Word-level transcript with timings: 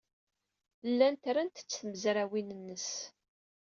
Llant 0.89 1.23
rant-t 1.35 1.67
tmezrawin-nnes. 1.79 2.89